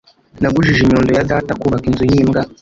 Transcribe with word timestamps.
Nagujije 0.41 0.79
inyundo 0.83 1.09
ya 1.17 1.27
data 1.31 1.51
kubaka 1.61 1.85
inzu 1.89 2.03
yimbwa. 2.11 2.41